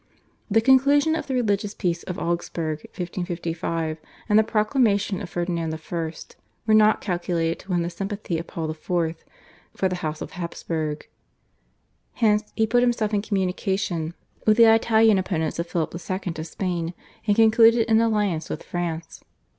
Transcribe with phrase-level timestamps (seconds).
[0.49, 6.11] The conclusion of the religious peace of Augsburg (1555) and the proclamation of Ferdinand I.
[6.65, 9.23] were not calculated to win the sympathy of Paul IV.
[9.77, 11.07] for the House of Habsburg.
[12.13, 14.15] Hence, he put himself in communication
[14.47, 16.33] with the Italian opponents of Philip II.
[16.35, 16.95] of Spain,
[17.27, 19.23] and concluded an alliance with France.